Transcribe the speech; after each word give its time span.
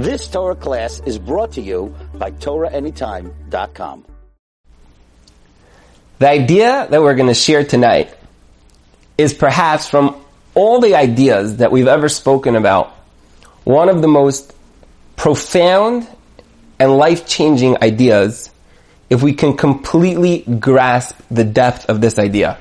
This 0.00 0.28
Torah 0.28 0.56
class 0.56 0.98
is 1.04 1.18
brought 1.18 1.52
to 1.52 1.60
you 1.60 1.94
by 2.14 2.30
TorahAnytime.com. 2.30 4.06
The 6.18 6.28
idea 6.28 6.86
that 6.88 7.02
we're 7.02 7.14
going 7.14 7.28
to 7.28 7.34
share 7.34 7.64
tonight 7.64 8.14
is 9.18 9.34
perhaps 9.34 9.90
from 9.90 10.16
all 10.54 10.80
the 10.80 10.94
ideas 10.94 11.58
that 11.58 11.70
we've 11.70 11.86
ever 11.86 12.08
spoken 12.08 12.56
about, 12.56 12.88
one 13.64 13.90
of 13.90 14.00
the 14.00 14.08
most 14.08 14.54
profound 15.16 16.08
and 16.78 16.96
life-changing 16.96 17.82
ideas 17.82 18.50
if 19.10 19.22
we 19.22 19.34
can 19.34 19.54
completely 19.54 20.44
grasp 20.60 21.20
the 21.30 21.44
depth 21.44 21.90
of 21.90 22.00
this 22.00 22.18
idea. 22.18 22.56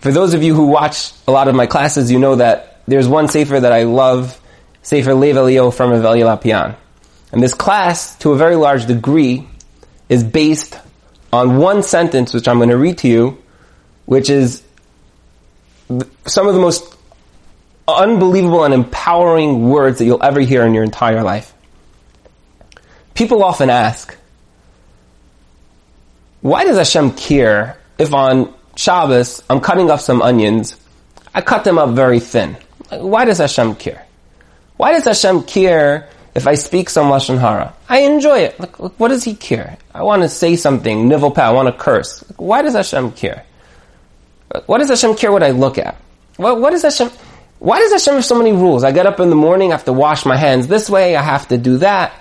For 0.00 0.12
those 0.12 0.34
of 0.34 0.42
you 0.42 0.54
who 0.54 0.66
watch 0.66 1.12
a 1.26 1.32
lot 1.32 1.48
of 1.48 1.54
my 1.54 1.64
classes, 1.64 2.12
you 2.12 2.18
know 2.18 2.36
that 2.36 2.82
there's 2.86 3.08
one 3.08 3.28
Sefer 3.28 3.60
that 3.60 3.72
I 3.72 3.84
love, 3.84 4.38
Sefer 4.82 5.14
Lev 5.14 5.36
Eliyahu 5.36 5.74
from 5.74 5.90
Evelio 5.90 6.24
Lopian. 6.24 6.76
And 7.32 7.42
this 7.42 7.54
class, 7.54 8.16
to 8.18 8.32
a 8.32 8.36
very 8.36 8.56
large 8.56 8.86
degree, 8.86 9.48
is 10.08 10.24
based 10.24 10.78
on 11.32 11.58
one 11.58 11.82
sentence, 11.82 12.34
which 12.34 12.48
I'm 12.48 12.58
going 12.58 12.70
to 12.70 12.76
read 12.76 12.98
to 12.98 13.08
you, 13.08 13.42
which 14.06 14.30
is 14.30 14.62
some 16.26 16.48
of 16.48 16.54
the 16.54 16.60
most 16.60 16.96
unbelievable 17.86 18.64
and 18.64 18.74
empowering 18.74 19.68
words 19.68 19.98
that 19.98 20.04
you'll 20.04 20.22
ever 20.22 20.40
hear 20.40 20.64
in 20.64 20.74
your 20.74 20.84
entire 20.84 21.22
life. 21.22 21.52
People 23.14 23.44
often 23.44 23.70
ask, 23.70 24.16
why 26.40 26.64
does 26.64 26.78
Hashem 26.78 27.12
care 27.12 27.78
if 27.98 28.14
on 28.14 28.54
Shabbos, 28.76 29.42
I'm 29.50 29.60
cutting 29.60 29.90
up 29.90 30.00
some 30.00 30.22
onions. 30.22 30.74
I 31.34 31.42
cut 31.42 31.64
them 31.64 31.76
up 31.76 31.90
very 31.90 32.18
thin. 32.18 32.56
Why 32.90 33.26
does 33.26 33.36
Hashem 33.36 33.74
care? 33.74 34.06
Why 34.80 34.94
does 34.94 35.04
Hashem 35.04 35.42
care 35.42 36.08
if 36.34 36.46
I 36.46 36.54
speak 36.54 36.88
some 36.88 37.10
Lashon 37.10 37.38
Hara? 37.38 37.74
I 37.86 37.98
enjoy 38.00 38.38
it. 38.38 38.58
Like, 38.58 38.78
what 38.98 39.08
does 39.08 39.22
He 39.22 39.34
care? 39.34 39.76
I 39.94 40.02
want 40.04 40.22
to 40.22 40.28
say 40.30 40.56
something, 40.56 41.06
nivel 41.06 41.34
I 41.36 41.50
want 41.50 41.68
to 41.68 41.74
curse. 41.74 42.24
Why 42.38 42.62
does 42.62 42.72
Hashem 42.72 43.12
care? 43.12 43.44
What 44.64 44.78
does 44.78 44.88
Hashem 44.88 45.16
care 45.16 45.32
what 45.32 45.42
I 45.42 45.50
look 45.50 45.76
at? 45.76 45.96
What, 46.38 46.62
what 46.62 46.70
does 46.70 46.80
Hashem, 46.80 47.10
why 47.58 47.78
does 47.78 47.92
Hashem 47.92 48.14
have 48.14 48.24
so 48.24 48.38
many 48.38 48.52
rules? 48.52 48.82
I 48.82 48.90
get 48.90 49.04
up 49.04 49.20
in 49.20 49.28
the 49.28 49.36
morning, 49.36 49.70
I 49.70 49.76
have 49.76 49.84
to 49.84 49.92
wash 49.92 50.24
my 50.24 50.38
hands 50.38 50.66
this 50.66 50.88
way, 50.88 51.14
I 51.14 51.20
have 51.20 51.48
to 51.48 51.58
do 51.58 51.76
that. 51.78 52.14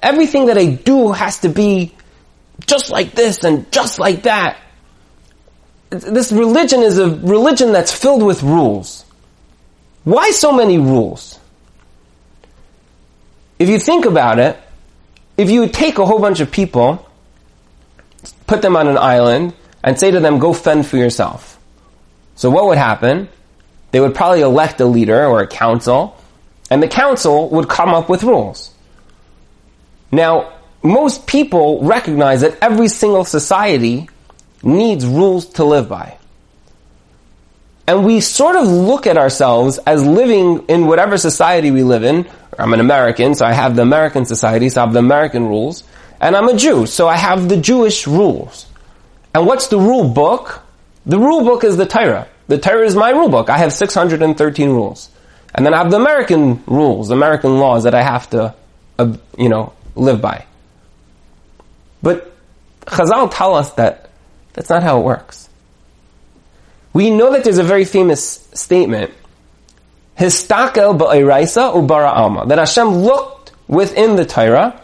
Everything 0.00 0.46
that 0.46 0.58
I 0.58 0.66
do 0.66 1.10
has 1.10 1.40
to 1.40 1.48
be 1.48 1.92
just 2.68 2.90
like 2.90 3.16
this 3.16 3.42
and 3.42 3.70
just 3.72 3.98
like 3.98 4.22
that 4.22 4.58
this 5.90 6.30
religion 6.30 6.82
is 6.82 6.98
a 6.98 7.10
religion 7.10 7.72
that's 7.72 7.92
filled 7.92 8.22
with 8.22 8.44
rules. 8.44 9.04
Why 10.04 10.30
so 10.30 10.52
many 10.52 10.78
rules? 10.78 11.39
If 13.60 13.68
you 13.68 13.78
think 13.78 14.06
about 14.06 14.38
it, 14.38 14.58
if 15.36 15.50
you 15.50 15.68
take 15.68 15.98
a 15.98 16.06
whole 16.06 16.18
bunch 16.18 16.40
of 16.40 16.50
people, 16.50 17.06
put 18.46 18.62
them 18.62 18.74
on 18.74 18.88
an 18.88 18.96
island, 18.96 19.52
and 19.84 20.00
say 20.00 20.10
to 20.10 20.18
them, 20.18 20.38
go 20.38 20.54
fend 20.54 20.86
for 20.86 20.96
yourself. 20.96 21.58
So 22.36 22.48
what 22.48 22.66
would 22.66 22.78
happen? 22.78 23.28
They 23.90 24.00
would 24.00 24.14
probably 24.14 24.40
elect 24.40 24.80
a 24.80 24.86
leader 24.86 25.26
or 25.26 25.42
a 25.42 25.46
council, 25.46 26.16
and 26.70 26.82
the 26.82 26.88
council 26.88 27.50
would 27.50 27.68
come 27.68 27.90
up 27.90 28.08
with 28.08 28.22
rules. 28.22 28.72
Now, 30.10 30.54
most 30.82 31.26
people 31.26 31.82
recognize 31.82 32.40
that 32.40 32.56
every 32.62 32.88
single 32.88 33.26
society 33.26 34.08
needs 34.62 35.04
rules 35.04 35.44
to 35.54 35.64
live 35.64 35.86
by. 35.86 36.16
And 37.90 38.04
we 38.04 38.20
sort 38.20 38.54
of 38.54 38.68
look 38.68 39.08
at 39.08 39.18
ourselves 39.18 39.78
as 39.78 40.06
living 40.06 40.64
in 40.68 40.86
whatever 40.86 41.18
society 41.18 41.72
we 41.72 41.82
live 41.82 42.04
in. 42.04 42.24
I'm 42.56 42.72
an 42.72 42.78
American, 42.78 43.34
so 43.34 43.44
I 43.44 43.52
have 43.52 43.74
the 43.74 43.82
American 43.82 44.24
society, 44.26 44.68
so 44.68 44.80
I 44.80 44.84
have 44.84 44.92
the 44.92 45.00
American 45.00 45.48
rules. 45.48 45.82
And 46.20 46.36
I'm 46.36 46.48
a 46.48 46.56
Jew, 46.56 46.86
so 46.86 47.08
I 47.08 47.16
have 47.16 47.48
the 47.48 47.56
Jewish 47.56 48.06
rules. 48.06 48.66
And 49.34 49.44
what's 49.44 49.66
the 49.66 49.78
rule 49.78 50.08
book? 50.08 50.62
The 51.04 51.18
rule 51.18 51.42
book 51.42 51.64
is 51.64 51.76
the 51.76 51.84
Torah. 51.84 52.28
The 52.46 52.58
Torah 52.58 52.86
is 52.86 52.94
my 52.94 53.10
rule 53.10 53.28
book. 53.28 53.50
I 53.50 53.58
have 53.58 53.72
613 53.72 54.68
rules. 54.68 55.10
And 55.52 55.66
then 55.66 55.74
I 55.74 55.78
have 55.78 55.90
the 55.90 55.96
American 55.96 56.62
rules, 56.66 57.10
American 57.10 57.58
laws 57.58 57.82
that 57.82 57.94
I 57.96 58.02
have 58.02 58.30
to, 58.30 58.54
uh, 59.00 59.16
you 59.36 59.48
know, 59.48 59.72
live 59.96 60.20
by. 60.20 60.46
But 62.04 62.32
Chazal 62.82 63.32
tell 63.34 63.56
us 63.56 63.72
that 63.72 64.10
that's 64.52 64.70
not 64.70 64.84
how 64.84 65.00
it 65.00 65.02
works. 65.02 65.49
We 66.92 67.10
know 67.10 67.32
that 67.32 67.44
there's 67.44 67.58
a 67.58 67.64
very 67.64 67.84
famous 67.84 68.48
statement, 68.52 69.12
Histakel 70.18 70.98
ba'iraisa 70.98 71.72
ubara 71.74 72.12
alma, 72.12 72.46
that 72.46 72.58
Hashem 72.58 72.88
looked 72.88 73.52
within 73.68 74.16
the 74.16 74.26
Torah, 74.26 74.80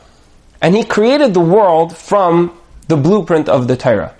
and 0.62 0.74
He 0.74 0.84
created 0.84 1.34
the 1.34 1.40
world 1.40 1.96
from 1.96 2.56
the 2.88 2.96
blueprint 2.96 3.48
of 3.48 3.66
the 3.66 3.76
Torah. 3.76 4.14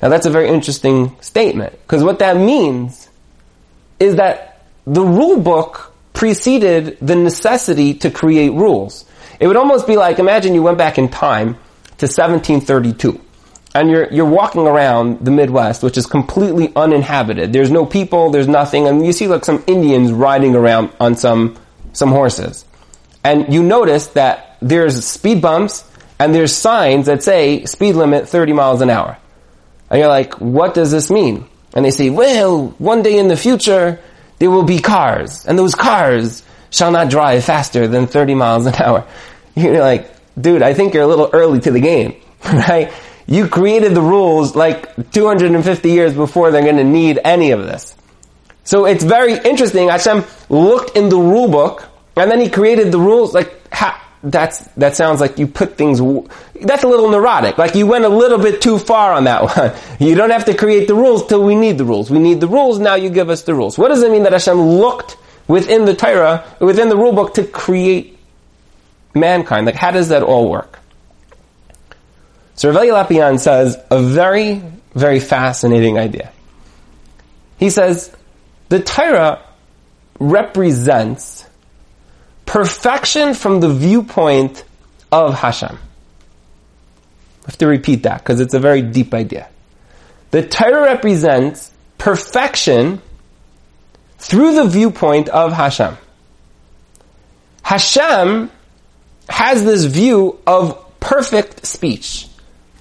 Now 0.00 0.08
that's 0.08 0.26
a 0.26 0.30
very 0.30 0.48
interesting 0.48 1.16
statement, 1.20 1.72
because 1.72 2.02
what 2.02 2.20
that 2.20 2.36
means 2.36 3.08
is 3.98 4.16
that 4.16 4.64
the 4.86 5.02
rule 5.02 5.38
book 5.38 5.92
preceded 6.14 6.96
the 7.00 7.14
necessity 7.16 7.94
to 7.94 8.10
create 8.10 8.52
rules. 8.52 9.04
It 9.38 9.46
would 9.46 9.56
almost 9.56 9.86
be 9.86 9.96
like, 9.96 10.18
imagine 10.18 10.54
you 10.54 10.62
went 10.62 10.78
back 10.78 10.98
in 10.98 11.08
time 11.08 11.54
to 11.98 12.06
1732 12.06 13.20
and 13.74 13.90
you're 13.90 14.12
you're 14.12 14.26
walking 14.26 14.66
around 14.66 15.24
the 15.24 15.30
Midwest, 15.30 15.82
which 15.82 15.96
is 15.96 16.06
completely 16.06 16.72
uninhabited. 16.74 17.52
There's 17.52 17.70
no 17.70 17.86
people, 17.86 18.30
there's 18.30 18.48
nothing, 18.48 18.86
and 18.86 19.04
you 19.04 19.12
see 19.12 19.28
like 19.28 19.44
some 19.44 19.62
Indians 19.66 20.12
riding 20.12 20.54
around 20.54 20.90
on 20.98 21.14
some 21.14 21.56
some 21.92 22.10
horses, 22.10 22.64
and 23.22 23.52
you 23.52 23.62
notice 23.62 24.08
that 24.08 24.56
there's 24.60 25.04
speed 25.04 25.40
bumps 25.40 25.84
and 26.18 26.34
there's 26.34 26.54
signs 26.54 27.06
that 27.06 27.22
say 27.22 27.64
speed 27.64 27.94
limit 27.94 28.28
30 28.28 28.52
miles 28.52 28.80
an 28.82 28.90
hour, 28.90 29.16
and 29.88 29.98
you're 29.98 30.08
like, 30.08 30.34
what 30.34 30.74
does 30.74 30.90
this 30.90 31.10
mean? 31.10 31.46
And 31.72 31.84
they 31.84 31.90
say, 31.90 32.10
well, 32.10 32.68
one 32.78 33.02
day 33.02 33.16
in 33.18 33.28
the 33.28 33.36
future 33.36 34.00
there 34.38 34.50
will 34.50 34.64
be 34.64 34.80
cars, 34.80 35.46
and 35.46 35.58
those 35.58 35.74
cars 35.74 36.42
shall 36.70 36.90
not 36.90 37.10
drive 37.10 37.44
faster 37.44 37.86
than 37.86 38.06
30 38.06 38.34
miles 38.34 38.66
an 38.66 38.74
hour. 38.74 39.06
You're 39.54 39.80
like, 39.80 40.10
dude, 40.40 40.62
I 40.62 40.74
think 40.74 40.94
you're 40.94 41.02
a 41.02 41.06
little 41.08 41.28
early 41.32 41.58
to 41.60 41.72
the 41.72 41.80
game, 41.80 42.14
right? 42.44 42.92
You 43.26 43.48
created 43.48 43.94
the 43.94 44.02
rules 44.02 44.56
like 44.56 45.10
250 45.12 45.90
years 45.90 46.14
before 46.14 46.50
they're 46.50 46.62
going 46.62 46.76
to 46.76 46.84
need 46.84 47.18
any 47.24 47.52
of 47.52 47.64
this. 47.64 47.94
So 48.64 48.86
it's 48.86 49.04
very 49.04 49.34
interesting. 49.34 49.88
Hashem 49.88 50.24
looked 50.48 50.96
in 50.96 51.08
the 51.08 51.16
rule 51.16 51.48
book 51.48 51.86
and 52.16 52.30
then 52.30 52.40
he 52.40 52.50
created 52.50 52.92
the 52.92 52.98
rules 52.98 53.34
like 53.34 53.60
that's 54.22 54.60
that 54.74 54.96
sounds 54.96 55.20
like 55.20 55.38
you 55.38 55.46
put 55.46 55.78
things 55.78 55.98
that's 56.60 56.84
a 56.84 56.88
little 56.88 57.10
neurotic 57.10 57.56
like 57.56 57.74
you 57.74 57.86
went 57.86 58.04
a 58.04 58.08
little 58.08 58.38
bit 58.38 58.60
too 58.60 58.78
far 58.78 59.12
on 59.12 59.24
that 59.24 59.42
one 59.56 59.72
you 59.98 60.14
don't 60.14 60.30
have 60.30 60.44
to 60.44 60.54
create 60.54 60.86
the 60.86 60.94
rules 60.94 61.26
till 61.26 61.42
we 61.42 61.54
need 61.54 61.78
the 61.78 61.84
rules 61.84 62.10
we 62.10 62.18
need 62.18 62.40
the 62.40 62.48
rules 62.48 62.78
now 62.78 62.94
you 62.94 63.08
give 63.08 63.30
us 63.30 63.44
the 63.44 63.54
rules 63.54 63.78
what 63.78 63.88
does 63.88 64.02
it 64.02 64.12
mean 64.12 64.24
that 64.24 64.32
Hashem 64.32 64.60
looked 64.60 65.16
within 65.48 65.86
the 65.86 65.94
Torah 65.94 66.44
within 66.60 66.90
the 66.90 66.96
rule 66.96 67.12
book 67.12 67.34
to 67.34 67.44
create 67.44 68.18
mankind 69.14 69.64
like 69.64 69.74
how 69.74 69.90
does 69.90 70.10
that 70.10 70.22
all 70.22 70.50
work 70.50 70.79
so 72.60 72.68
Rav 72.68 72.84
Lopian 72.84 73.40
says 73.40 73.78
a 73.90 74.02
very, 74.02 74.62
very 74.94 75.18
fascinating 75.18 75.98
idea. 75.98 76.30
He 77.56 77.70
says, 77.70 78.14
the 78.68 78.82
Torah 78.82 79.42
represents 80.18 81.46
perfection 82.44 83.32
from 83.32 83.60
the 83.60 83.70
viewpoint 83.70 84.62
of 85.10 85.32
Hashem. 85.32 85.74
I 85.74 87.46
have 87.46 87.56
to 87.56 87.66
repeat 87.66 88.02
that 88.02 88.18
because 88.18 88.40
it's 88.40 88.52
a 88.52 88.60
very 88.60 88.82
deep 88.82 89.14
idea. 89.14 89.48
The 90.30 90.46
Torah 90.46 90.82
represents 90.82 91.72
perfection 91.96 93.00
through 94.18 94.56
the 94.56 94.66
viewpoint 94.66 95.30
of 95.30 95.54
Hashem. 95.54 95.96
Hashem 97.62 98.50
has 99.30 99.64
this 99.64 99.86
view 99.86 100.38
of 100.46 101.00
perfect 101.00 101.64
speech 101.64 102.26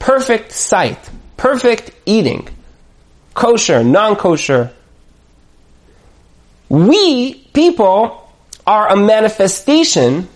perfect 0.09 0.51
sight, 0.51 0.97
perfect 1.37 1.91
eating, 2.07 2.49
kosher, 3.35 3.83
non-kosher. 3.83 4.73
We, 6.67 7.35
people, 7.53 8.27
are 8.65 8.89
a 8.89 8.97
manifestation 8.97 10.27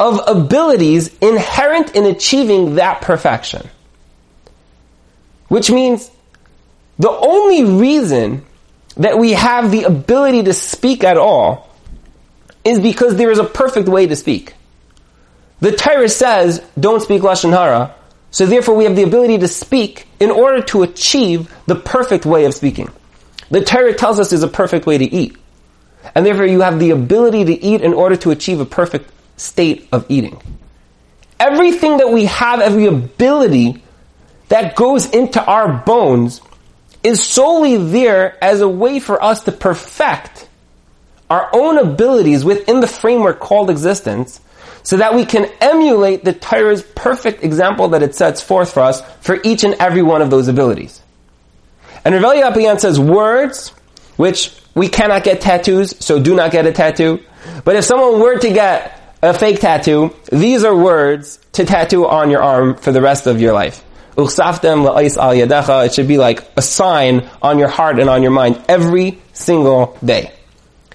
of 0.00 0.22
abilities 0.26 1.14
inherent 1.18 1.96
in 1.96 2.06
achieving 2.06 2.76
that 2.76 3.02
perfection. 3.02 3.68
Which 5.48 5.70
means 5.70 6.10
the 6.98 7.10
only 7.10 7.64
reason 7.64 8.46
that 8.96 9.18
we 9.18 9.34
have 9.34 9.70
the 9.70 9.82
ability 9.82 10.44
to 10.44 10.54
speak 10.54 11.04
at 11.04 11.18
all 11.18 11.68
is 12.64 12.80
because 12.80 13.16
there 13.16 13.30
is 13.30 13.38
a 13.38 13.44
perfect 13.44 13.86
way 13.86 14.06
to 14.06 14.16
speak. 14.16 14.54
The 15.60 15.72
Torah 15.72 16.08
says, 16.08 16.62
don't 16.80 17.02
speak 17.02 17.20
Lashon 17.20 17.50
Hara, 17.50 17.94
so 18.30 18.46
therefore 18.46 18.76
we 18.76 18.84
have 18.84 18.96
the 18.96 19.02
ability 19.02 19.38
to 19.38 19.48
speak 19.48 20.06
in 20.20 20.30
order 20.30 20.62
to 20.62 20.82
achieve 20.82 21.52
the 21.66 21.74
perfect 21.74 22.26
way 22.26 22.44
of 22.44 22.54
speaking. 22.54 22.90
The 23.50 23.64
Torah 23.64 23.94
tells 23.94 24.20
us 24.20 24.30
there's 24.30 24.42
a 24.42 24.48
perfect 24.48 24.86
way 24.86 24.98
to 24.98 25.04
eat. 25.04 25.36
And 26.14 26.24
therefore 26.24 26.46
you 26.46 26.60
have 26.60 26.78
the 26.78 26.90
ability 26.90 27.46
to 27.46 27.64
eat 27.64 27.80
in 27.80 27.94
order 27.94 28.16
to 28.16 28.30
achieve 28.30 28.60
a 28.60 28.66
perfect 28.66 29.10
state 29.36 29.88
of 29.92 30.06
eating. 30.08 30.40
Everything 31.40 31.98
that 31.98 32.10
we 32.10 32.26
have, 32.26 32.60
every 32.60 32.86
ability 32.86 33.82
that 34.48 34.76
goes 34.76 35.06
into 35.06 35.42
our 35.42 35.84
bones 35.84 36.40
is 37.02 37.24
solely 37.24 37.76
there 37.76 38.42
as 38.42 38.60
a 38.60 38.68
way 38.68 38.98
for 38.98 39.22
us 39.22 39.44
to 39.44 39.52
perfect 39.52 40.48
our 41.30 41.48
own 41.52 41.78
abilities 41.78 42.44
within 42.44 42.80
the 42.80 42.86
framework 42.86 43.38
called 43.38 43.70
existence 43.70 44.40
so 44.88 44.96
that 44.96 45.14
we 45.14 45.26
can 45.26 45.44
emulate 45.60 46.24
the 46.24 46.32
Torah's 46.32 46.82
perfect 46.82 47.44
example 47.44 47.88
that 47.88 48.02
it 48.02 48.14
sets 48.14 48.40
forth 48.40 48.72
for 48.72 48.80
us 48.80 49.02
for 49.20 49.38
each 49.44 49.62
and 49.62 49.74
every 49.74 50.00
one 50.00 50.22
of 50.22 50.30
those 50.30 50.48
abilities. 50.48 51.02
And 52.06 52.14
Rav 52.14 52.36
Lopian 52.36 52.80
says 52.80 52.98
words, 52.98 53.68
which 54.16 54.50
we 54.74 54.88
cannot 54.88 55.24
get 55.24 55.42
tattoos, 55.42 55.94
so 56.02 56.18
do 56.18 56.34
not 56.34 56.52
get 56.52 56.64
a 56.64 56.72
tattoo. 56.72 57.22
But 57.66 57.76
if 57.76 57.84
someone 57.84 58.18
were 58.18 58.38
to 58.38 58.50
get 58.50 58.98
a 59.20 59.34
fake 59.34 59.60
tattoo, 59.60 60.16
these 60.32 60.64
are 60.64 60.74
words 60.74 61.38
to 61.52 61.66
tattoo 61.66 62.06
on 62.06 62.30
your 62.30 62.42
arm 62.42 62.74
for 62.74 62.90
the 62.90 63.02
rest 63.02 63.26
of 63.26 63.42
your 63.42 63.52
life. 63.52 63.84
It 64.16 64.30
should 65.92 66.08
be 66.08 66.16
like 66.16 66.50
a 66.56 66.62
sign 66.62 67.28
on 67.42 67.58
your 67.58 67.68
heart 67.68 68.00
and 68.00 68.08
on 68.08 68.22
your 68.22 68.32
mind 68.32 68.64
every 68.70 69.18
single 69.34 69.98
day. 70.02 70.32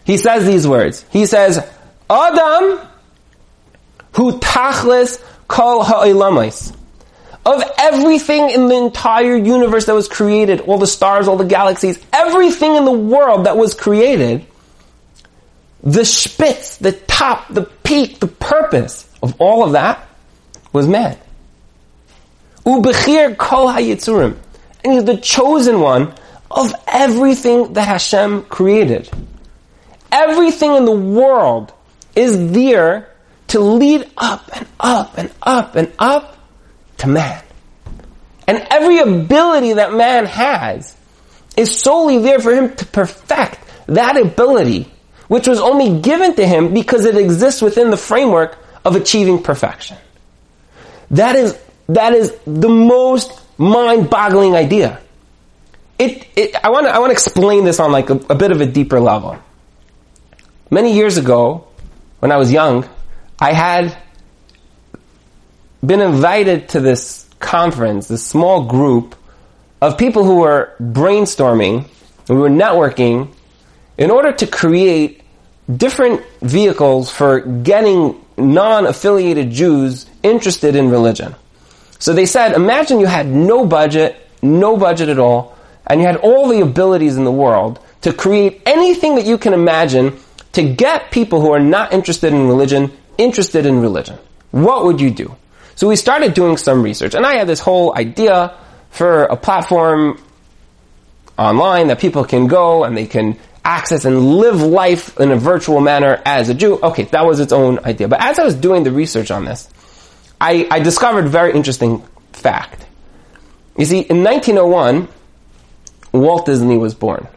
He 0.03 0.17
says 0.17 0.47
these 0.47 0.67
words. 0.67 1.05
He 1.11 1.27
says, 1.27 1.63
Adam 2.09 2.79
hu 4.15 4.39
tachlis 4.39 5.21
kol 5.47 5.83
ha'ilamais. 5.83 6.75
Of 7.45 7.61
everything 7.77 8.51
in 8.51 8.69
the 8.69 8.77
entire 8.77 9.35
universe 9.35 9.85
that 9.87 9.93
was 9.93 10.07
created, 10.07 10.61
all 10.61 10.77
the 10.77 10.87
stars, 10.87 11.27
all 11.27 11.35
the 11.35 11.43
galaxies, 11.43 11.99
everything 12.13 12.75
in 12.75 12.85
the 12.85 12.91
world 12.91 13.45
that 13.45 13.57
was 13.57 13.73
created, 13.73 14.45
the 15.83 16.05
spitz, 16.05 16.77
the 16.77 16.93
top, 16.93 17.53
the 17.53 17.63
peak, 17.63 18.19
the 18.19 18.27
purpose 18.27 19.09
of 19.21 19.35
all 19.39 19.63
of 19.63 19.73
that 19.73 20.07
was 20.71 20.87
man. 20.87 21.17
Ubechir 22.65 23.35
kol 23.35 23.67
hayitzurim. 23.67 24.37
And 24.83 24.93
he's 24.93 25.03
the 25.03 25.17
chosen 25.17 25.81
one 25.81 26.13
of 26.49 26.73
everything 26.87 27.73
that 27.73 27.87
Hashem 27.87 28.43
created. 28.43 29.09
Everything 30.11 30.75
in 30.75 30.85
the 30.85 30.91
world 30.91 31.73
is 32.15 32.51
there 32.51 33.12
to 33.53 33.59
lead 33.59 34.09
up 34.17 34.49
and 34.55 34.67
up 34.79 35.17
and 35.17 35.31
up 35.41 35.75
and 35.75 35.91
up 35.99 36.37
to 36.97 37.07
man. 37.07 37.43
And 38.47 38.65
every 38.69 38.97
ability 38.97 39.73
that 39.73 39.93
man 39.93 40.25
has 40.25 40.95
is 41.55 41.79
solely 41.79 42.17
there 42.17 42.39
for 42.39 42.51
him 42.51 42.75
to 42.75 42.85
perfect 42.85 43.59
that 43.85 44.19
ability, 44.19 44.91
which 45.27 45.47
was 45.47 45.59
only 45.59 46.01
given 46.01 46.35
to 46.35 46.47
him 46.47 46.73
because 46.73 47.05
it 47.05 47.15
exists 47.15 47.61
within 47.61 47.91
the 47.91 47.97
framework 47.97 48.57
of 48.83 48.95
achieving 48.95 49.43
perfection. 49.43 49.97
That 51.11 51.35
is, 51.35 51.57
that 51.89 52.13
is 52.13 52.35
the 52.47 52.69
most 52.69 53.39
mind-boggling 53.59 54.55
idea. 54.55 54.99
It, 55.99 56.25
it, 56.35 56.55
I 56.55 56.71
want 56.71 56.87
to 56.87 56.91
I 56.91 56.97
want 56.97 57.11
to 57.11 57.13
explain 57.13 57.65
this 57.65 57.79
on 57.79 57.91
like 57.91 58.09
a, 58.09 58.15
a 58.15 58.35
bit 58.35 58.51
of 58.51 58.61
a 58.61 58.65
deeper 58.65 58.99
level. 58.99 59.37
Many 60.71 60.95
years 60.95 61.17
ago, 61.17 61.67
when 62.19 62.31
I 62.31 62.37
was 62.37 62.51
young, 62.51 62.89
I 63.43 63.51
had 63.51 63.97
been 65.85 65.99
invited 65.99 66.69
to 66.69 66.79
this 66.79 67.27
conference, 67.41 68.07
this 68.07 68.25
small 68.25 68.63
group 68.63 69.17
of 69.81 69.97
people 69.97 70.23
who 70.23 70.37
were 70.37 70.73
brainstorming, 70.79 71.85
we 72.29 72.37
were 72.37 72.49
networking 72.49 73.33
in 73.97 74.11
order 74.11 74.31
to 74.31 74.47
create 74.47 75.23
different 75.67 76.23
vehicles 76.39 77.11
for 77.11 77.41
getting 77.41 78.23
non-affiliated 78.37 79.51
Jews 79.51 80.05
interested 80.23 80.77
in 80.77 80.89
religion. 80.89 81.35
So 81.99 82.13
they 82.13 82.25
said, 82.25 82.53
imagine 82.53 83.01
you 83.01 83.07
had 83.07 83.27
no 83.27 83.65
budget, 83.65 84.15
no 84.41 84.77
budget 84.77 85.09
at 85.09 85.19
all, 85.19 85.57
and 85.85 85.99
you 85.99 86.07
had 86.07 86.15
all 86.15 86.47
the 86.47 86.61
abilities 86.61 87.17
in 87.17 87.25
the 87.25 87.31
world 87.45 87.81
to 88.03 88.13
create 88.13 88.61
anything 88.65 89.15
that 89.15 89.25
you 89.25 89.37
can 89.37 89.51
imagine 89.53 90.17
to 90.53 90.63
get 90.63 91.11
people 91.11 91.41
who 91.41 91.51
are 91.51 91.59
not 91.59 91.91
interested 91.91 92.31
in 92.31 92.47
religion 92.47 92.89
interested 93.17 93.65
in 93.65 93.81
religion. 93.81 94.17
What 94.51 94.85
would 94.85 95.01
you 95.01 95.11
do? 95.11 95.35
So 95.75 95.87
we 95.87 95.95
started 95.95 96.33
doing 96.33 96.57
some 96.57 96.83
research, 96.83 97.15
and 97.15 97.25
I 97.25 97.35
had 97.35 97.47
this 97.47 97.59
whole 97.59 97.95
idea 97.97 98.55
for 98.91 99.23
a 99.23 99.35
platform 99.35 100.21
online 101.37 101.87
that 101.87 101.99
people 101.99 102.23
can 102.23 102.47
go 102.47 102.83
and 102.83 102.95
they 102.95 103.07
can 103.07 103.39
access 103.65 104.05
and 104.05 104.35
live 104.37 104.61
life 104.61 105.19
in 105.19 105.31
a 105.31 105.37
virtual 105.37 105.79
manner 105.79 106.21
as 106.25 106.49
a 106.49 106.53
Jew. 106.53 106.79
Okay, 106.81 107.03
that 107.03 107.25
was 107.25 107.39
its 107.39 107.53
own 107.53 107.79
idea. 107.79 108.07
But 108.07 108.21
as 108.21 108.37
I 108.37 108.43
was 108.43 108.55
doing 108.55 108.83
the 108.83 108.91
research 108.91 109.31
on 109.31 109.45
this, 109.45 109.69
I, 110.39 110.67
I 110.69 110.79
discovered 110.79 111.27
very 111.27 111.53
interesting 111.53 112.03
fact. 112.33 112.85
You 113.77 113.85
see, 113.85 113.99
in 114.01 114.23
1901, 114.23 115.07
Walt 116.11 116.45
Disney 116.45 116.77
was 116.77 116.93
born. 116.93 117.27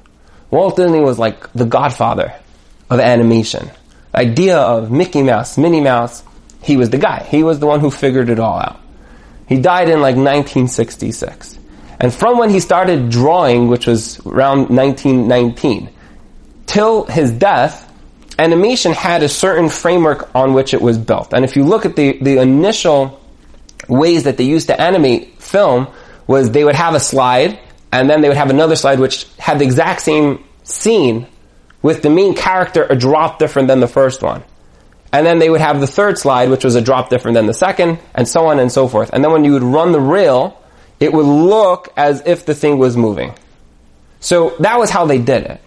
Walt 0.50 0.76
Disney 0.76 1.00
was 1.00 1.18
like 1.18 1.50
the 1.52 1.64
godfather 1.64 2.34
of 2.90 3.00
animation. 3.00 3.70
Idea 4.16 4.58
of 4.58 4.90
Mickey 4.90 5.22
Mouse, 5.22 5.58
Minnie 5.58 5.80
Mouse, 5.80 6.22
he 6.62 6.76
was 6.76 6.90
the 6.90 6.98
guy. 6.98 7.24
He 7.30 7.42
was 7.42 7.58
the 7.58 7.66
one 7.66 7.80
who 7.80 7.90
figured 7.90 8.30
it 8.30 8.40
all 8.40 8.58
out. 8.58 8.80
He 9.46 9.60
died 9.60 9.88
in 9.88 10.00
like 10.00 10.16
1966. 10.16 11.58
And 12.00 12.12
from 12.12 12.38
when 12.38 12.50
he 12.50 12.60
started 12.60 13.10
drawing, 13.10 13.68
which 13.68 13.86
was 13.86 14.18
around 14.26 14.70
1919, 14.70 15.90
till 16.66 17.04
his 17.04 17.30
death, 17.32 17.82
animation 18.38 18.92
had 18.92 19.22
a 19.22 19.28
certain 19.28 19.68
framework 19.68 20.34
on 20.34 20.54
which 20.54 20.74
it 20.74 20.82
was 20.82 20.98
built. 20.98 21.32
And 21.32 21.44
if 21.44 21.56
you 21.56 21.64
look 21.64 21.86
at 21.86 21.96
the, 21.96 22.18
the 22.18 22.38
initial 22.38 23.20
ways 23.88 24.24
that 24.24 24.36
they 24.36 24.44
used 24.44 24.66
to 24.66 24.80
animate 24.80 25.40
film, 25.40 25.88
was 26.26 26.50
they 26.50 26.64
would 26.64 26.74
have 26.74 26.94
a 26.94 27.00
slide, 27.00 27.58
and 27.92 28.10
then 28.10 28.20
they 28.20 28.28
would 28.28 28.36
have 28.36 28.50
another 28.50 28.76
slide 28.76 28.98
which 28.98 29.26
had 29.38 29.58
the 29.58 29.64
exact 29.64 30.00
same 30.02 30.44
scene 30.64 31.26
with 31.86 32.02
the 32.02 32.10
main 32.10 32.34
character 32.34 32.84
a 32.90 32.96
drop 32.96 33.38
different 33.38 33.68
than 33.68 33.78
the 33.78 33.86
first 33.86 34.20
one. 34.20 34.42
And 35.12 35.24
then 35.24 35.38
they 35.38 35.48
would 35.48 35.60
have 35.60 35.78
the 35.78 35.86
third 35.86 36.18
slide, 36.18 36.50
which 36.50 36.64
was 36.64 36.74
a 36.74 36.80
drop 36.80 37.10
different 37.10 37.36
than 37.36 37.46
the 37.46 37.54
second, 37.54 38.00
and 38.12 38.26
so 38.26 38.48
on 38.48 38.58
and 38.58 38.72
so 38.72 38.88
forth. 38.88 39.10
And 39.12 39.22
then 39.22 39.30
when 39.30 39.44
you 39.44 39.52
would 39.52 39.62
run 39.62 39.92
the 39.92 40.00
reel, 40.00 40.60
it 40.98 41.12
would 41.12 41.26
look 41.26 41.92
as 41.96 42.24
if 42.26 42.44
the 42.44 42.56
thing 42.56 42.78
was 42.78 42.96
moving. 42.96 43.34
So 44.18 44.56
that 44.58 44.80
was 44.80 44.90
how 44.90 45.06
they 45.06 45.18
did 45.18 45.44
it. 45.44 45.60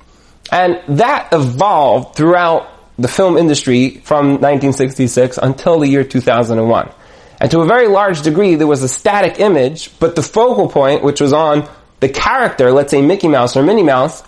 And 0.52 0.82
that 1.00 1.30
evolved 1.32 2.18
throughout 2.18 2.68
the 2.98 3.08
film 3.08 3.38
industry 3.38 4.02
from 4.04 4.42
1966 4.42 5.40
until 5.42 5.80
the 5.80 5.88
year 5.88 6.04
2001. 6.04 6.92
And 7.40 7.52
to 7.52 7.62
a 7.62 7.66
very 7.66 7.88
large 7.88 8.24
degree, 8.24 8.56
there 8.56 8.68
was 8.68 8.84
a 8.84 8.90
static 8.90 9.40
image, 9.40 9.98
but 10.00 10.18
the 10.18 10.22
focal 10.22 10.68
point, 10.68 11.02
which 11.02 11.22
was 11.22 11.32
on 11.32 11.70
the 12.02 12.10
character, 12.10 12.74
let's 12.74 12.92
say 12.92 13.02
Mickey 13.02 13.30
Mouse 13.30 13.56
or 13.56 13.64
Minnie 13.64 13.84
Mouse, 13.84 14.22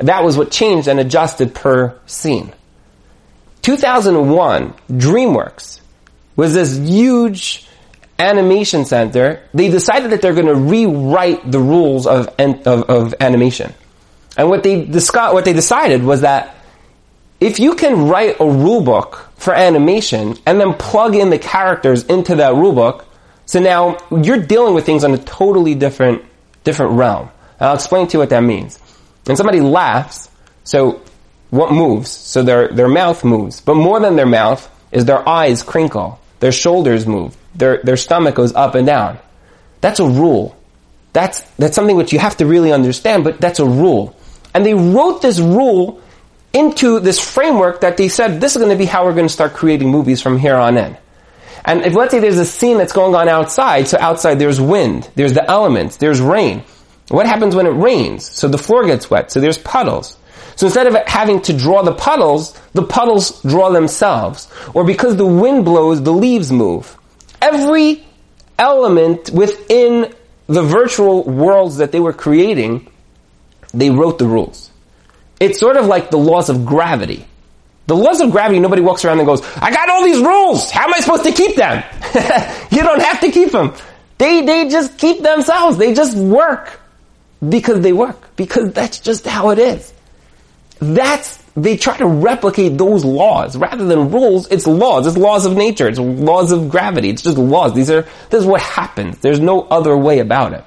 that 0.00 0.24
was 0.24 0.36
what 0.36 0.50
changed 0.50 0.88
and 0.88 0.98
adjusted 0.98 1.54
per 1.54 1.98
scene. 2.06 2.52
2001, 3.62 4.74
DreamWorks 4.90 5.80
was 6.36 6.54
this 6.54 6.76
huge 6.76 7.66
animation 8.18 8.84
center. 8.84 9.42
They 9.54 9.70
decided 9.70 10.10
that 10.10 10.20
they're 10.20 10.34
going 10.34 10.46
to 10.46 10.54
rewrite 10.54 11.50
the 11.50 11.60
rules 11.60 12.06
of, 12.06 12.28
of, 12.38 12.66
of 12.66 13.14
animation. 13.20 13.72
And 14.36 14.50
what 14.50 14.62
they, 14.62 14.84
what 14.84 15.44
they 15.44 15.52
decided 15.52 16.02
was 16.02 16.22
that 16.22 16.56
if 17.40 17.60
you 17.60 17.74
can 17.74 18.08
write 18.08 18.36
a 18.40 18.48
rule 18.48 18.80
book 18.80 19.30
for 19.36 19.54
animation 19.54 20.36
and 20.46 20.60
then 20.60 20.74
plug 20.74 21.14
in 21.14 21.30
the 21.30 21.38
characters 21.38 22.04
into 22.04 22.36
that 22.36 22.54
rule 22.54 22.72
book, 22.72 23.06
so 23.46 23.60
now 23.60 23.98
you're 24.10 24.40
dealing 24.40 24.74
with 24.74 24.86
things 24.86 25.04
on 25.04 25.12
a 25.12 25.18
totally 25.18 25.74
different, 25.74 26.24
different 26.64 26.92
realm. 26.92 27.28
And 27.60 27.68
I'll 27.68 27.74
explain 27.74 28.06
to 28.08 28.14
you 28.14 28.18
what 28.18 28.30
that 28.30 28.42
means. 28.42 28.78
When 29.24 29.36
somebody 29.36 29.60
laughs, 29.60 30.30
so 30.64 31.02
what 31.50 31.72
moves? 31.72 32.10
So 32.10 32.42
their, 32.42 32.68
their 32.68 32.88
mouth 32.88 33.24
moves. 33.24 33.60
But 33.60 33.76
more 33.76 34.00
than 34.00 34.16
their 34.16 34.26
mouth 34.26 34.70
is 34.92 35.04
their 35.04 35.26
eyes 35.28 35.62
crinkle, 35.62 36.20
their 36.40 36.52
shoulders 36.52 37.06
move, 37.06 37.36
their, 37.54 37.80
their 37.82 37.96
stomach 37.96 38.34
goes 38.34 38.54
up 38.54 38.74
and 38.74 38.86
down. 38.86 39.18
That's 39.80 40.00
a 40.00 40.06
rule. 40.06 40.56
That's, 41.12 41.40
that's 41.58 41.76
something 41.76 41.96
which 41.96 42.12
you 42.12 42.18
have 42.18 42.36
to 42.38 42.46
really 42.46 42.72
understand, 42.72 43.24
but 43.24 43.40
that's 43.40 43.60
a 43.60 43.66
rule. 43.66 44.16
And 44.52 44.64
they 44.66 44.74
wrote 44.74 45.22
this 45.22 45.38
rule 45.38 46.02
into 46.52 47.00
this 47.00 47.18
framework 47.18 47.80
that 47.80 47.96
they 47.96 48.08
said, 48.08 48.40
this 48.40 48.52
is 48.52 48.58
going 48.58 48.70
to 48.70 48.78
be 48.78 48.84
how 48.84 49.04
we're 49.04 49.14
going 49.14 49.26
to 49.26 49.32
start 49.32 49.54
creating 49.54 49.90
movies 49.90 50.22
from 50.22 50.38
here 50.38 50.56
on 50.56 50.76
in. 50.76 50.96
And 51.64 51.82
if 51.82 51.94
let's 51.94 52.12
say 52.12 52.20
there's 52.20 52.38
a 52.38 52.44
scene 52.44 52.78
that's 52.78 52.92
going 52.92 53.14
on 53.14 53.28
outside, 53.28 53.88
so 53.88 53.98
outside 53.98 54.38
there's 54.38 54.60
wind, 54.60 55.08
there's 55.14 55.32
the 55.32 55.48
elements, 55.48 55.96
there's 55.96 56.20
rain. 56.20 56.62
What 57.08 57.26
happens 57.26 57.54
when 57.54 57.66
it 57.66 57.70
rains? 57.70 58.28
So 58.28 58.48
the 58.48 58.58
floor 58.58 58.86
gets 58.86 59.10
wet, 59.10 59.30
so 59.30 59.40
there's 59.40 59.58
puddles. 59.58 60.16
So 60.56 60.66
instead 60.66 60.86
of 60.86 60.94
having 61.06 61.42
to 61.42 61.52
draw 61.52 61.82
the 61.82 61.94
puddles, 61.94 62.58
the 62.72 62.82
puddles 62.82 63.42
draw 63.42 63.70
themselves. 63.70 64.48
Or 64.72 64.84
because 64.84 65.16
the 65.16 65.26
wind 65.26 65.64
blows, 65.64 66.02
the 66.02 66.12
leaves 66.12 66.52
move. 66.52 66.96
Every 67.42 68.04
element 68.58 69.30
within 69.30 70.14
the 70.46 70.62
virtual 70.62 71.24
worlds 71.24 71.78
that 71.78 71.92
they 71.92 72.00
were 72.00 72.12
creating, 72.12 72.90
they 73.72 73.90
wrote 73.90 74.18
the 74.18 74.26
rules. 74.26 74.70
It's 75.40 75.58
sort 75.58 75.76
of 75.76 75.86
like 75.86 76.10
the 76.10 76.18
laws 76.18 76.48
of 76.48 76.64
gravity. 76.64 77.26
The 77.86 77.96
laws 77.96 78.20
of 78.20 78.30
gravity, 78.30 78.60
nobody 78.60 78.80
walks 78.80 79.04
around 79.04 79.18
and 79.18 79.26
goes, 79.26 79.42
I 79.56 79.70
got 79.70 79.90
all 79.90 80.04
these 80.04 80.20
rules. 80.20 80.70
How 80.70 80.84
am 80.84 80.94
I 80.94 81.00
supposed 81.00 81.24
to 81.24 81.32
keep 81.32 81.56
them? 81.56 81.82
you 82.70 82.82
don't 82.82 83.02
have 83.02 83.20
to 83.20 83.30
keep 83.30 83.50
them. 83.50 83.74
They, 84.16 84.42
they 84.42 84.70
just 84.70 84.96
keep 84.96 85.22
themselves. 85.22 85.76
They 85.76 85.92
just 85.92 86.16
work 86.16 86.80
because 87.48 87.80
they 87.80 87.92
work. 87.92 88.36
Because 88.36 88.72
that's 88.72 89.00
just 89.00 89.26
how 89.26 89.50
it 89.50 89.58
is. 89.58 89.92
That's, 90.80 91.36
they 91.56 91.76
try 91.76 91.96
to 91.98 92.06
replicate 92.06 92.76
those 92.76 93.04
laws. 93.04 93.56
Rather 93.56 93.84
than 93.86 94.10
rules, 94.10 94.48
it's 94.50 94.66
laws. 94.66 95.06
It's 95.06 95.16
laws 95.16 95.46
of 95.46 95.56
nature. 95.56 95.88
It's 95.88 95.98
laws 95.98 96.52
of 96.52 96.68
gravity. 96.68 97.10
It's 97.10 97.22
just 97.22 97.38
laws. 97.38 97.74
These 97.74 97.90
are, 97.90 98.02
this 98.30 98.40
is 98.40 98.46
what 98.46 98.60
happens. 98.60 99.18
There's 99.18 99.40
no 99.40 99.62
other 99.62 99.96
way 99.96 100.18
about 100.18 100.52
it. 100.52 100.64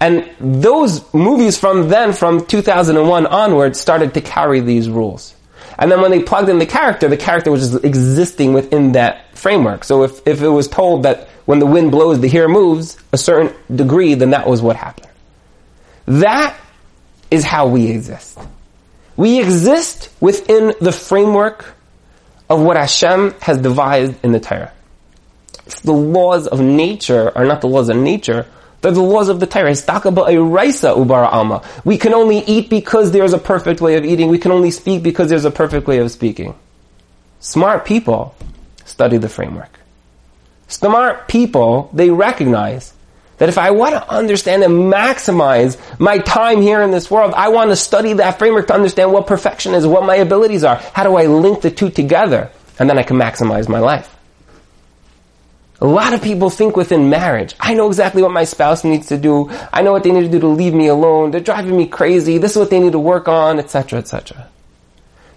And 0.00 0.30
those 0.40 1.12
movies 1.12 1.58
from 1.58 1.88
then, 1.88 2.14
from 2.14 2.46
2001 2.46 3.26
onward, 3.26 3.76
started 3.76 4.14
to 4.14 4.22
carry 4.22 4.60
these 4.60 4.88
rules. 4.88 5.34
And 5.78 5.90
then 5.90 6.00
when 6.00 6.10
they 6.10 6.22
plugged 6.22 6.48
in 6.48 6.58
the 6.58 6.66
character, 6.66 7.08
the 7.08 7.18
character 7.18 7.50
was 7.50 7.70
just 7.70 7.84
existing 7.84 8.54
within 8.54 8.92
that 8.92 9.36
framework. 9.36 9.84
So 9.84 10.04
if, 10.04 10.26
if 10.26 10.42
it 10.42 10.48
was 10.48 10.68
told 10.68 11.02
that 11.02 11.28
when 11.44 11.58
the 11.58 11.66
wind 11.66 11.90
blows, 11.90 12.20
the 12.20 12.28
hair 12.28 12.48
moves 12.48 12.98
a 13.12 13.18
certain 13.18 13.54
degree, 13.74 14.14
then 14.14 14.30
that 14.30 14.46
was 14.46 14.62
what 14.62 14.76
happened. 14.76 15.09
That 16.10 16.58
is 17.30 17.44
how 17.44 17.68
we 17.68 17.86
exist. 17.86 18.36
We 19.16 19.38
exist 19.38 20.10
within 20.20 20.74
the 20.80 20.90
framework 20.90 21.76
of 22.48 22.60
what 22.60 22.76
Hashem 22.76 23.34
has 23.40 23.58
devised 23.58 24.16
in 24.24 24.32
the 24.32 24.40
Torah. 24.40 24.72
The 25.84 25.92
laws 25.92 26.48
of 26.48 26.60
nature 26.60 27.30
are 27.38 27.44
not 27.44 27.60
the 27.60 27.68
laws 27.68 27.88
of 27.90 27.96
nature, 27.96 28.46
they're 28.80 28.90
the 28.90 29.00
laws 29.00 29.28
of 29.28 29.38
the 29.38 29.46
Torah. 29.46 29.72
We 31.84 31.96
can 31.96 32.14
only 32.14 32.38
eat 32.38 32.70
because 32.70 33.12
there's 33.12 33.32
a 33.32 33.38
perfect 33.38 33.80
way 33.80 33.96
of 33.96 34.04
eating. 34.04 34.30
We 34.30 34.38
can 34.38 34.50
only 34.50 34.72
speak 34.72 35.04
because 35.04 35.28
there's 35.28 35.44
a 35.44 35.50
perfect 35.52 35.86
way 35.86 35.98
of 35.98 36.10
speaking. 36.10 36.56
Smart 37.38 37.84
people 37.84 38.34
study 38.84 39.16
the 39.16 39.28
framework. 39.28 39.78
Smart 40.66 41.28
people, 41.28 41.88
they 41.92 42.10
recognize 42.10 42.94
that 43.40 43.48
if 43.48 43.56
I 43.56 43.70
want 43.70 43.94
to 43.94 44.10
understand 44.10 44.62
and 44.62 44.92
maximize 44.92 45.78
my 45.98 46.18
time 46.18 46.60
here 46.60 46.82
in 46.82 46.90
this 46.90 47.10
world, 47.10 47.32
I 47.34 47.48
want 47.48 47.70
to 47.70 47.76
study 47.76 48.12
that 48.12 48.38
framework 48.38 48.66
to 48.66 48.74
understand 48.74 49.14
what 49.14 49.26
perfection 49.26 49.74
is, 49.74 49.86
what 49.86 50.04
my 50.04 50.16
abilities 50.16 50.62
are. 50.62 50.76
How 50.76 51.04
do 51.04 51.16
I 51.16 51.24
link 51.24 51.62
the 51.62 51.70
two 51.70 51.88
together? 51.88 52.50
And 52.78 52.88
then 52.88 52.98
I 52.98 53.02
can 53.02 53.16
maximize 53.16 53.66
my 53.66 53.78
life. 53.78 54.14
A 55.80 55.86
lot 55.86 56.12
of 56.12 56.20
people 56.20 56.50
think 56.50 56.76
within 56.76 57.08
marriage, 57.08 57.54
I 57.58 57.72
know 57.72 57.86
exactly 57.86 58.20
what 58.20 58.30
my 58.30 58.44
spouse 58.44 58.84
needs 58.84 59.06
to 59.06 59.16
do. 59.16 59.48
I 59.72 59.80
know 59.80 59.92
what 59.92 60.02
they 60.02 60.12
need 60.12 60.24
to 60.24 60.28
do 60.28 60.40
to 60.40 60.48
leave 60.48 60.74
me 60.74 60.88
alone. 60.88 61.30
They're 61.30 61.40
driving 61.40 61.74
me 61.74 61.86
crazy. 61.86 62.36
This 62.36 62.50
is 62.50 62.58
what 62.58 62.68
they 62.68 62.78
need 62.78 62.92
to 62.92 62.98
work 62.98 63.26
on, 63.26 63.58
etc., 63.58 64.00
etc. 64.00 64.48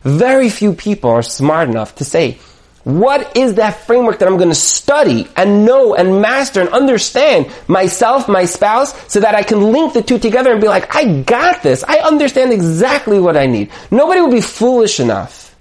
Very 0.01 0.49
few 0.49 0.73
people 0.73 1.09
are 1.09 1.23
smart 1.23 1.69
enough 1.69 1.95
to 1.95 2.03
say, 2.03 2.37
what 2.83 3.37
is 3.37 3.55
that 3.55 3.85
framework 3.85 4.19
that 4.19 4.27
I'm 4.27 4.37
going 4.37 4.49
to 4.49 4.55
study 4.55 5.27
and 5.37 5.65
know 5.65 5.95
and 5.95 6.21
master 6.21 6.59
and 6.59 6.69
understand 6.69 7.49
myself, 7.67 8.27
my 8.27 8.43
spouse, 8.43 8.93
so 9.11 9.21
that 9.21 9.35
I 9.35 9.43
can 9.43 9.71
link 9.71 9.93
the 9.93 10.01
two 10.01 10.19
together 10.19 10.51
and 10.51 10.59
be 10.59 10.67
like, 10.67 10.93
I 10.93 11.21
got 11.21 11.63
this. 11.63 11.83
I 11.87 11.99
understand 11.99 12.51
exactly 12.51 13.19
what 13.19 13.37
I 13.37 13.45
need. 13.45 13.71
Nobody 13.89 14.19
would 14.19 14.31
be 14.31 14.41
foolish 14.41 14.99
enough. 14.99 15.55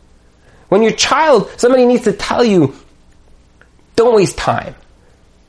When 0.69 0.83
your 0.83 0.93
child, 0.93 1.51
somebody 1.59 1.87
needs 1.87 2.05
to 2.05 2.13
tell 2.13 2.45
you, 2.45 2.75
don't 3.95 4.17
waste 4.17 4.39
time. 4.39 4.75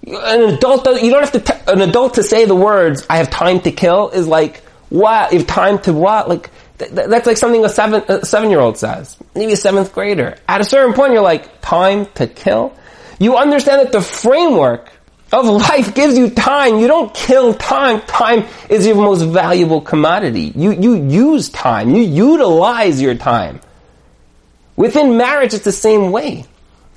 An 0.06 0.54
adult, 0.54 0.86
you 1.02 1.10
don't 1.10 1.22
have 1.22 1.32
to, 1.32 1.40
t- 1.40 1.60
an 1.66 1.82
adult 1.82 2.16
to 2.16 2.24
say 2.24 2.46
the 2.46 2.56
words, 2.56 3.08
I 3.10 3.18
have 3.18 3.30
time 3.32 3.62
to 3.62 3.72
kill 3.72 4.10
is 4.10 4.28
like, 4.28 4.58
what? 4.90 5.32
Have 5.32 5.48
time 5.48 5.80
to 5.80 5.94
what? 5.94 6.30
Like, 6.30 6.52
that's 6.92 7.28
like 7.28 7.38
something 7.38 7.64
a 7.64 7.70
seven, 7.70 8.04
a 8.08 8.26
seven 8.26 8.50
year 8.50 8.60
old 8.60 8.78
says. 8.78 9.18
Maybe 9.36 9.54
a 9.54 9.58
seventh 9.58 9.94
grader. 9.94 10.38
At 10.48 10.62
a 10.62 10.64
certain 10.64 10.94
point, 10.94 11.14
you're 11.14 11.22
like, 11.22 11.62
time 11.62 12.08
to 12.16 12.28
kill? 12.28 12.74
You 13.20 13.38
understand 13.38 13.82
that 13.82 13.92
the 13.92 14.02
framework 14.02 14.92
of 15.32 15.46
life 15.46 15.96
gives 15.96 16.18
you 16.18 16.30
time. 16.30 16.80
You 16.80 16.88
don't 16.88 17.14
kill 17.14 17.54
time. 17.54 18.02
Time 18.02 18.46
is 18.70 18.86
your 18.86 18.96
most 18.96 19.24
valuable 19.24 19.82
commodity. 19.82 20.54
You, 20.56 20.72
you 20.72 20.96
use 20.96 21.50
time. 21.50 21.96
You 21.96 22.04
utilize 22.04 23.02
your 23.02 23.16
time. 23.16 23.60
Within 24.76 25.18
marriage, 25.18 25.54
it's 25.54 25.66
the 25.66 25.72
same 25.72 26.12
way. 26.12 26.46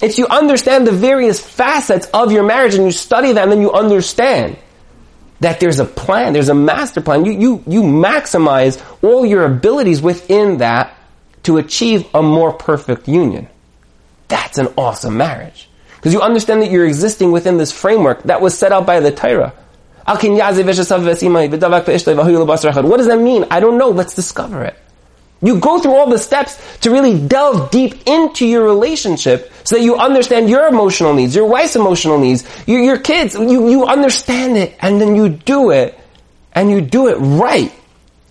If 0.00 0.18
you 0.18 0.26
understand 0.26 0.86
the 0.86 0.92
various 0.92 1.40
facets 1.40 2.06
of 2.12 2.30
your 2.30 2.42
marriage 2.42 2.74
and 2.74 2.84
you 2.84 2.92
study 2.92 3.32
them, 3.32 3.48
then 3.50 3.62
you 3.62 3.72
understand 3.72 4.58
that 5.40 5.60
there's 5.60 5.78
a 5.78 5.84
plan, 5.84 6.32
there's 6.32 6.48
a 6.48 6.54
master 6.54 7.00
plan. 7.00 7.24
You, 7.24 7.32
you, 7.32 7.62
you 7.66 7.82
maximize 7.82 8.82
all 9.02 9.26
your 9.26 9.44
abilities 9.44 10.00
within 10.00 10.58
that 10.58 10.96
to 11.44 11.58
achieve 11.58 12.06
a 12.14 12.22
more 12.22 12.52
perfect 12.52 13.06
union. 13.08 13.48
That's 14.28 14.58
an 14.58 14.68
awesome 14.76 15.16
marriage. 15.16 15.68
Because 15.96 16.12
you 16.12 16.20
understand 16.20 16.62
that 16.62 16.70
you're 16.70 16.86
existing 16.86 17.32
within 17.32 17.58
this 17.58 17.72
framework 17.72 18.22
that 18.24 18.40
was 18.40 18.56
set 18.56 18.72
out 18.72 18.86
by 18.86 19.00
the 19.00 19.10
Torah. 19.10 19.52
What 20.06 20.18
does 22.98 23.06
that 23.08 23.18
mean? 23.20 23.44
I 23.50 23.60
don't 23.60 23.76
know. 23.78 23.90
Let's 23.90 24.14
discover 24.14 24.62
it. 24.64 24.76
You 25.46 25.60
go 25.60 25.78
through 25.78 25.94
all 25.94 26.10
the 26.10 26.18
steps 26.18 26.60
to 26.80 26.90
really 26.90 27.16
delve 27.16 27.70
deep 27.70 28.08
into 28.08 28.44
your 28.44 28.64
relationship 28.64 29.52
so 29.62 29.76
that 29.76 29.82
you 29.82 29.94
understand 29.94 30.50
your 30.50 30.66
emotional 30.66 31.14
needs, 31.14 31.36
your 31.36 31.46
wife's 31.46 31.76
emotional 31.76 32.18
needs, 32.18 32.44
your, 32.66 32.80
your 32.80 32.98
kids. 32.98 33.34
You, 33.34 33.70
you 33.70 33.86
understand 33.86 34.56
it 34.56 34.74
and 34.80 35.00
then 35.00 35.14
you 35.14 35.28
do 35.28 35.70
it 35.70 35.96
and 36.52 36.68
you 36.68 36.80
do 36.80 37.06
it 37.06 37.14
right. 37.14 37.72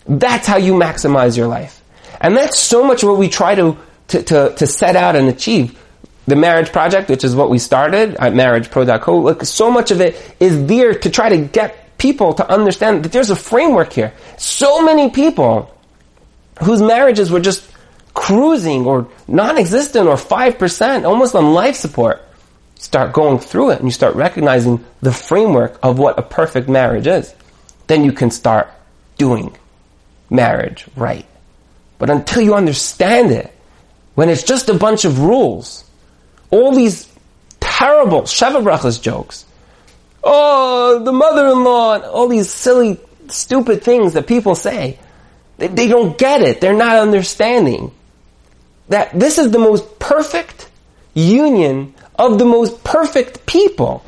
That's 0.06 0.46
how 0.46 0.58
you 0.58 0.74
maximize 0.74 1.38
your 1.38 1.48
life. 1.48 1.82
And 2.20 2.36
that's 2.36 2.60
so 2.60 2.86
much 2.86 3.02
what 3.02 3.18
we 3.18 3.30
try 3.30 3.56
to, 3.56 3.78
to, 4.10 4.24
to, 4.24 4.56
to 4.58 4.68
set 4.68 4.98
out 4.98 5.16
and 5.16 5.30
achieve. 5.30 5.82
The 6.28 6.36
marriage 6.36 6.74
project, 6.74 7.10
which 7.10 7.24
is 7.24 7.34
what 7.34 7.50
we 7.50 7.60
started 7.60 8.16
at 8.16 8.34
marriagepro.co, 8.34 9.20
look, 9.20 9.46
so 9.46 9.72
much 9.72 9.92
of 9.92 10.02
it 10.02 10.36
is 10.42 10.66
there 10.66 10.94
to 10.94 11.10
try 11.10 11.30
to 11.30 11.38
get 11.38 11.98
people 11.98 12.34
to 12.34 12.52
understand 12.52 13.06
that 13.06 13.14
there's 13.14 13.30
a 13.30 13.38
framework 13.38 13.94
here. 13.94 14.14
So 14.38 14.84
many 14.84 15.12
people 15.12 15.72
whose 16.62 16.82
marriages 16.82 17.32
were 17.32 17.40
just 17.40 17.70
cruising 18.14 18.86
or 18.86 19.08
non-existent 19.28 20.08
or 20.08 20.16
5%, 20.16 21.06
almost 21.06 21.36
on 21.36 21.54
life 21.54 21.76
support, 21.76 22.22
start 22.76 23.14
going 23.14 23.40
through 23.40 23.72
it 23.72 23.80
and 23.80 23.88
you 23.88 23.92
start 23.92 24.16
recognizing 24.16 24.84
the 25.02 25.12
framework 25.12 25.80
of 25.84 26.00
what 26.00 26.18
a 26.18 26.22
perfect 26.22 26.70
marriage 26.70 27.08
is. 27.08 27.34
Then 27.88 28.04
you 28.04 28.12
can 28.12 28.32
start 28.32 28.70
doing 29.18 29.56
marriage 30.30 30.86
right. 30.96 31.26
But 31.98 32.10
until 32.10 32.42
you 32.42 32.56
understand 32.56 33.32
it, 33.32 33.54
when 34.16 34.30
it's 34.30 34.44
just 34.44 34.70
a 34.70 34.74
bunch 34.74 35.06
of 35.06 35.20
rules, 35.20 35.84
all 36.50 36.74
these 36.74 37.12
terrible 37.60 38.24
Sheva 38.24 38.64
Brachas 38.64 39.02
jokes, 39.02 39.46
oh, 40.24 41.02
the 41.04 41.12
mother-in-law, 41.12 42.10
all 42.10 42.28
these 42.28 42.50
silly, 42.50 43.00
stupid 43.28 43.84
things 43.84 44.14
that 44.14 44.28
people 44.28 44.56
say, 44.56 45.00
they, 45.58 45.68
they 45.68 45.88
don't 45.88 46.18
get 46.18 46.42
it. 46.42 46.62
They're 46.62 46.74
not 46.74 46.98
understanding 46.98 47.92
that 48.90 49.18
this 49.18 49.38
is 49.38 49.52
the 49.52 49.60
most 49.60 50.00
perfect 50.00 50.70
union 51.14 51.94
of 52.18 52.40
the 52.40 52.46
most 52.46 52.84
perfect 52.84 53.46
people. 53.46 54.04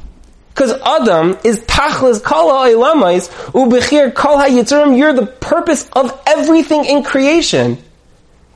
Because 0.49 0.73
Adam 0.81 1.37
is 1.43 1.61
tachlis 1.61 2.23
kol 2.23 2.49
ha'ilamais 2.49 3.29
ubechir 3.51 4.13
kol 4.13 4.37
ha'yitzurim. 4.37 4.97
You're 4.97 5.13
the 5.13 5.27
purpose 5.27 5.87
of 5.93 6.19
everything 6.25 6.85
in 6.85 7.03
creation. 7.03 7.77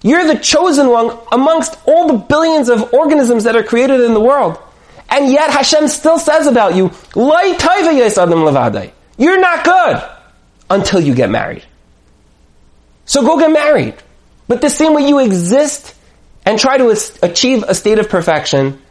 You're 0.04 0.26
the 0.26 0.40
chosen 0.40 0.90
one 0.90 1.16
amongst 1.32 1.78
all 1.86 2.08
the 2.08 2.18
billions 2.18 2.70
of 2.70 2.92
organisms 2.94 3.44
that 3.44 3.56
are 3.56 3.64
created 3.64 4.02
in 4.02 4.14
the 4.14 4.20
world. 4.20 4.58
And 5.10 5.32
yet 5.32 5.52
Hashem 5.52 5.90
still 5.90 6.18
says 6.18 6.48
about 6.48 6.74
you, 6.74 6.90
You're 9.18 9.40
not 9.40 9.64
good 9.64 10.04
until 10.70 11.02
you 11.02 11.14
get 11.14 11.30
married. 11.30 11.66
So 13.12 13.24
go 13.24 13.38
get 13.38 13.52
married. 13.52 13.96
But 14.48 14.62
the 14.62 14.70
same 14.70 14.94
way 14.94 15.06
you 15.06 15.20
exist 15.20 15.94
and 16.46 16.58
try 16.58 16.78
to 16.78 16.96
achieve 17.22 17.66
a 17.68 17.76
state 17.76 18.00
of 18.00 18.08
perfection, 18.08 18.82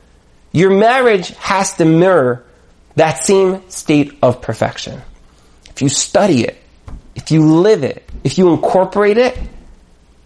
your 0.53 0.69
marriage 0.69 1.31
has 1.37 1.73
to 1.77 1.87
mirror 1.87 2.45
that 2.97 3.17
same 3.17 3.71
state 3.71 4.19
of 4.21 4.43
perfection. 4.43 5.01
If 5.71 5.81
you 5.81 5.89
study 5.89 6.45
it, 6.45 6.63
if 7.15 7.31
you 7.31 7.47
live 7.47 7.83
it, 7.83 8.07
if 8.23 8.37
you 8.37 8.53
incorporate 8.53 9.17
it, 9.17 9.39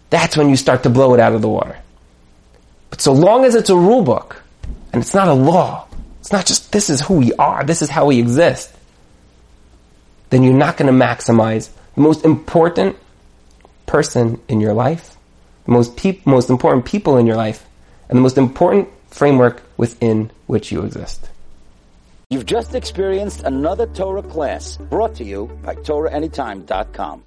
that's 0.09 0.35
when 0.35 0.49
you 0.49 0.57
start 0.57 0.83
to 0.83 0.89
blow 0.89 1.13
it 1.13 1.21
out 1.21 1.31
of 1.31 1.41
the 1.41 1.47
water. 1.47 1.77
But 2.89 2.99
so 2.99 3.13
long 3.13 3.45
as 3.45 3.55
it's 3.55 3.69
a 3.69 3.77
rule 3.77 4.03
book, 4.03 4.43
and 4.91 5.01
it's 5.01 5.13
not 5.13 5.29
a 5.29 5.33
law, 5.33 5.87
it's 6.19 6.33
not 6.33 6.45
just 6.45 6.73
this 6.73 6.89
is 6.89 6.99
who 6.99 7.13
we 7.13 7.31
are, 7.35 7.63
this 7.63 7.81
is 7.81 7.89
how 7.89 8.07
we 8.07 8.19
exist, 8.19 8.75
then 10.31 10.43
you're 10.43 10.53
not 10.53 10.75
going 10.75 10.91
to 10.91 11.05
maximize 11.05 11.69
the 11.95 12.01
most 12.01 12.25
important 12.25 12.97
person 13.85 14.39
in 14.47 14.59
your 14.59 14.73
life, 14.73 15.17
the 15.65 15.71
most, 15.71 15.95
peop- 15.95 16.25
most 16.25 16.49
important 16.49 16.85
people 16.85 17.17
in 17.17 17.25
your 17.25 17.35
life, 17.35 17.65
and 18.09 18.17
the 18.17 18.21
most 18.21 18.37
important 18.37 18.89
framework 19.09 19.63
within 19.77 20.31
which 20.47 20.71
you 20.71 20.83
exist. 20.83 21.29
You've 22.29 22.45
just 22.45 22.73
experienced 22.75 23.43
another 23.43 23.85
Torah 23.87 24.23
class 24.23 24.77
brought 24.77 25.15
to 25.15 25.23
you 25.23 25.47
by 25.63 25.75
TorahAnytime.com. 25.75 27.23